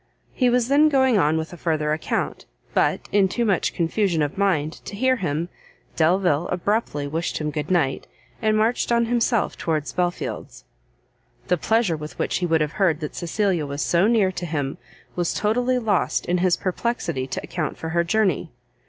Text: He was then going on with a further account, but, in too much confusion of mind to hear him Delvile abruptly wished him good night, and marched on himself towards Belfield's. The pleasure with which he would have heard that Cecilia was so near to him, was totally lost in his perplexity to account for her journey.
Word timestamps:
He 0.33 0.49
was 0.49 0.67
then 0.67 0.89
going 0.89 1.19
on 1.19 1.37
with 1.37 1.53
a 1.53 1.57
further 1.57 1.93
account, 1.93 2.47
but, 2.73 3.07
in 3.11 3.27
too 3.27 3.45
much 3.45 3.71
confusion 3.71 4.23
of 4.23 4.35
mind 4.35 4.73
to 4.85 4.95
hear 4.95 5.17
him 5.17 5.47
Delvile 5.95 6.47
abruptly 6.47 7.05
wished 7.05 7.37
him 7.37 7.51
good 7.51 7.69
night, 7.69 8.07
and 8.41 8.57
marched 8.57 8.91
on 8.91 9.05
himself 9.05 9.55
towards 9.55 9.93
Belfield's. 9.93 10.63
The 11.49 11.55
pleasure 11.57 11.95
with 11.97 12.17
which 12.17 12.37
he 12.39 12.47
would 12.47 12.61
have 12.61 12.71
heard 12.81 12.99
that 13.01 13.13
Cecilia 13.13 13.67
was 13.67 13.83
so 13.83 14.07
near 14.07 14.31
to 14.31 14.47
him, 14.47 14.79
was 15.15 15.35
totally 15.35 15.77
lost 15.77 16.25
in 16.25 16.39
his 16.39 16.57
perplexity 16.57 17.27
to 17.27 17.43
account 17.43 17.77
for 17.77 17.89
her 17.89 18.03
journey. 18.03 18.49